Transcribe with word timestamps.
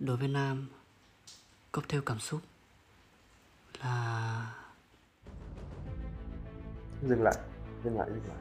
đối 0.00 0.16
với 0.16 0.28
nam 0.28 0.68
cốc 1.72 1.84
theo 1.88 2.00
cảm 2.06 2.18
xúc 2.18 2.40
là 3.82 4.46
dừng 7.02 7.22
lại 7.22 7.34
dừng 7.84 7.98
lại 7.98 8.08
dừng 8.10 8.22
lại. 8.26 8.36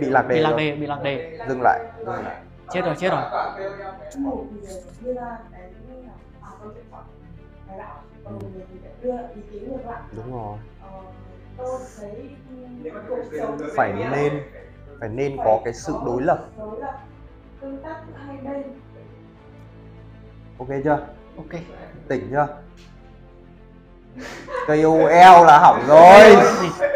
Bị 0.00 0.10
lạc 0.10 0.22
đề 0.28 0.34
bị 0.34 0.40
lạc 0.40 0.56
đề 0.56 0.76
bị 0.76 0.86
lạc 0.86 1.00
đề. 1.02 1.38
Dừng 1.48 1.60
lại 1.62 1.92
dừng 1.98 2.08
lại. 2.08 2.42
Chết 2.70 2.80
rồi 2.84 2.94
chết 2.98 3.08
rồi. 3.08 3.22
Đúng 10.16 10.32
rồi. 10.32 10.58
Phải 13.76 13.92
nên 13.92 14.42
phải 15.00 15.08
nên 15.08 15.36
có 15.36 15.60
cái 15.64 15.74
sự 15.74 15.94
đối 16.06 16.22
lập. 16.22 16.48
tương 17.60 17.82
tác 17.82 18.02
hai 18.16 18.36
bên 18.36 18.62
ok 20.62 20.80
chưa? 20.84 21.06
Ok. 21.36 21.60
Tỉnh 22.08 22.28
chưa? 22.30 22.48
KOL 24.66 25.46
là 25.46 25.58
hỏng 25.58 25.84
rồi. 25.88 26.36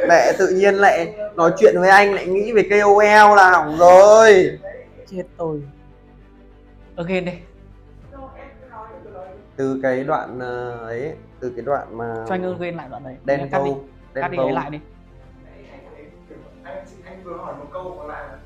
Mẹ 0.08 0.32
tự 0.38 0.48
nhiên 0.48 0.74
lại 0.74 1.14
nói 1.34 1.52
chuyện 1.58 1.74
với 1.80 1.88
anh 1.88 2.14
lại 2.14 2.26
nghĩ 2.26 2.52
về 2.52 2.62
KOL 2.70 3.36
là 3.36 3.50
hỏng 3.50 3.76
rồi. 3.78 4.58
Chết 5.10 5.22
tôi. 5.36 5.62
Ok 6.96 7.06
đi. 7.08 7.32
Từ 9.56 9.80
cái 9.82 10.04
đoạn 10.04 10.38
ờ, 10.40 10.86
ấy 10.86 11.12
từ 11.40 11.52
cái 11.56 11.64
đoạn 11.64 11.98
mà 11.98 12.14
cho 12.28 12.34
anh 12.34 12.56
quên 12.58 12.76
lại 12.76 12.88
đoạn 12.90 13.04
đấy. 13.04 13.16
Đen 13.24 13.48
cắt 13.50 13.58
đi 13.64 13.70
vâu 13.70 13.84
cắt 14.14 14.28
đen 14.28 14.46
đi 14.46 14.52
lại 14.52 14.70
đi. 14.70 14.80
Anh 16.62 16.84
anh 17.04 17.24
vừa 17.24 17.36
hỏi 17.36 17.54
một 17.58 17.66
câu 17.72 17.94
còn 17.98 18.08
lại 18.08 18.24
là 18.28 18.38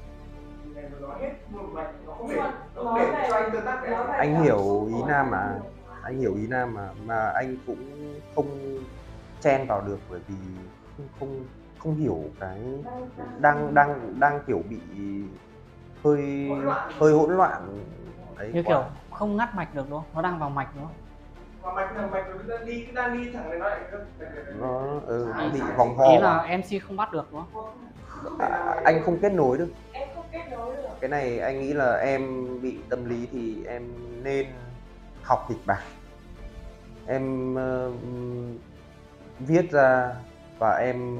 anh 1.12 1.18
vừa 1.18 1.18
nói 1.18 1.18
hết 1.20 1.32
một 1.50 1.68
mạch 1.74 1.90
nó 2.06 2.12
không 2.12 2.28
để 2.28 2.34
Nhưng 2.34 2.44
mà 2.44 2.52
nó 2.76 2.82
nói 2.84 3.00
để 3.00 3.12
về- 3.12 3.28
cho 3.30 3.36
anh 3.36 3.50
tương 3.52 3.64
tác 3.64 3.80
với 3.80 4.28
hiểu 4.28 4.86
ý 4.88 5.02
Nam 5.02 5.30
mà. 5.30 5.54
anh 6.02 6.18
hiểu 6.18 6.34
ý 6.34 6.46
nam 6.46 6.74
mà. 6.74 6.88
Mà 7.06 7.26
anh 7.34 7.56
cũng 7.66 8.20
không 8.34 8.78
chen 9.40 9.66
vào 9.68 9.80
được 9.80 9.98
bởi 10.10 10.20
vì 10.28 10.34
không 10.96 11.06
không, 11.20 11.44
không 11.78 11.96
hiểu 11.96 12.18
cái 12.40 12.60
đang 13.38 13.74
đang 13.74 14.20
đang 14.20 14.40
kiểu 14.46 14.62
bị 14.68 14.78
hơi 16.04 16.46
Hỗn 16.48 16.64
loạn. 16.64 16.90
hơi 17.00 17.12
hỗn 17.12 17.36
loạn. 17.36 17.84
Đấy 18.38 18.50
như 18.54 18.62
quá. 18.62 18.68
kiểu 18.68 18.84
không 19.10 19.36
ngắt 19.36 19.54
mạch 19.54 19.74
được 19.74 19.86
đúng 19.90 19.98
không? 19.98 20.10
Nó 20.14 20.22
đang 20.22 20.38
vào 20.38 20.50
mạch 20.50 20.68
đúng 20.74 20.84
không? 20.84 20.94
Và 21.62 21.72
mạch 21.72 21.96
là 21.96 22.06
mạch 22.06 22.24
nó 22.28 22.56
đang 22.56 22.66
đi 22.66 22.86
đang 22.94 23.18
đi 23.22 23.32
thẳng 23.32 23.50
này 23.50 23.58
nó 23.58 23.68
lại 23.68 23.80
nó 24.60 25.00
ừ, 25.06 25.32
nó 25.38 25.48
bị 25.52 25.60
vòng 25.76 25.96
vo 25.96 26.04
ý 26.12 26.18
là 26.18 26.56
mc 26.58 26.82
không 26.86 26.96
bắt 26.96 27.12
được 27.12 27.28
đúng 27.32 27.40
không? 27.40 27.66
À, 28.38 28.74
anh 28.84 29.02
không 29.04 29.18
kết 29.22 29.32
nối 29.32 29.58
được 29.58 29.68
cái 31.00 31.10
này 31.10 31.38
anh 31.38 31.60
nghĩ 31.60 31.72
là 31.72 31.96
em 31.96 32.46
bị 32.62 32.78
tâm 32.88 33.04
lý 33.04 33.26
thì 33.32 33.64
em 33.64 33.82
nên 34.22 34.46
học 35.22 35.46
kịch 35.48 35.66
bản. 35.66 35.82
Em 37.06 37.54
uh, 37.54 37.94
viết 39.38 39.70
ra 39.70 40.14
và 40.58 40.76
em 40.76 41.18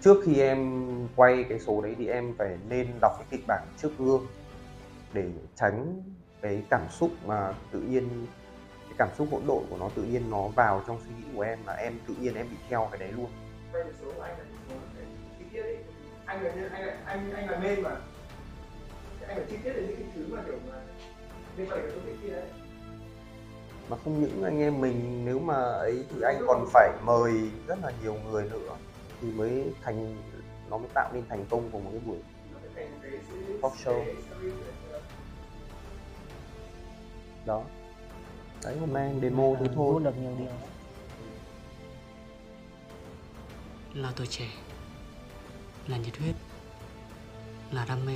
trước 0.00 0.16
khi 0.24 0.40
em 0.40 0.82
quay 1.16 1.44
cái 1.48 1.60
số 1.60 1.80
đấy 1.80 1.94
thì 1.98 2.06
em 2.06 2.34
phải 2.38 2.58
nên 2.68 2.88
đọc 3.00 3.12
cái 3.18 3.26
kịch 3.30 3.46
bản 3.46 3.62
trước 3.82 3.90
gương 3.98 4.26
để 5.12 5.30
tránh 5.54 6.02
cái 6.40 6.62
cảm 6.70 6.88
xúc 6.90 7.10
mà 7.26 7.54
tự 7.70 7.80
nhiên 7.80 8.26
cái 8.84 8.94
cảm 8.98 9.08
xúc 9.18 9.28
hỗn 9.30 9.42
độn 9.46 9.62
của 9.70 9.76
nó 9.78 9.90
tự 9.94 10.02
nhiên 10.02 10.30
nó 10.30 10.48
vào 10.48 10.82
trong 10.86 11.00
suy 11.04 11.10
nghĩ 11.18 11.24
của 11.34 11.42
em 11.42 11.58
mà 11.64 11.72
em 11.72 11.98
tự 12.08 12.14
nhiên 12.20 12.34
em 12.34 12.46
bị 12.50 12.56
theo 12.68 12.88
cái 12.90 12.98
đấy 12.98 13.12
luôn. 13.16 13.30
Quay 13.72 13.84
số 14.00 14.12
anh 14.20 14.38
là 14.38 14.44
anh 16.24 16.42
là 16.42 16.68
anh 16.72 17.00
anh 17.04 17.32
anh 17.32 17.50
là 17.50 17.58
nên 17.58 17.82
mà 17.82 17.90
anh 19.28 19.38
là 19.38 19.44
chi 19.50 19.56
tiết 19.64 19.72
là 19.72 19.80
những 19.80 19.96
cái 19.96 20.06
thứ 20.14 20.26
mà 20.30 20.42
kiểu 20.46 20.58
mà 20.70 20.76
liên 21.56 21.66
quan 21.70 21.80
đến 21.82 21.90
cái 21.90 21.96
topic 22.00 22.16
kia 22.22 22.30
đấy 22.30 22.48
mà 23.88 23.96
không 24.04 24.20
những 24.20 24.42
anh 24.42 24.60
em 24.60 24.80
mình 24.80 25.22
nếu 25.24 25.38
mà 25.38 25.54
ấy 25.54 26.04
thì 26.10 26.16
anh 26.22 26.44
còn 26.46 26.64
phải 26.72 26.90
mời 27.04 27.32
rất 27.66 27.78
là 27.82 27.92
nhiều 28.02 28.14
người 28.14 28.44
nữa 28.50 28.76
thì 29.20 29.30
mới 29.32 29.64
thành 29.82 30.16
nó 30.70 30.78
mới 30.78 30.88
tạo 30.94 31.10
nên 31.12 31.24
thành 31.28 31.44
công 31.50 31.70
của 31.70 31.78
một 31.78 31.90
cái 31.92 32.00
buổi 32.06 32.18
nó 32.52 32.58
phải 32.62 32.70
thành 32.74 32.98
cái 33.02 33.10
series- 33.10 33.60
Talk 33.62 33.72
show. 33.84 34.04
đó. 37.46 37.62
Đấy 38.64 38.76
hôm 38.78 38.92
nay 38.92 39.06
anh 39.06 39.20
demo 39.20 39.42
thế 39.60 39.66
thôi. 39.74 40.02
Được 40.04 40.18
nhiều 40.18 40.32
điều. 40.38 40.48
Là 44.02 44.12
tuổi 44.16 44.26
trẻ 44.26 44.46
là 45.86 45.96
nhiệt 45.96 46.16
huyết 46.16 46.34
là 47.72 47.84
đam 47.88 48.06
mê 48.06 48.14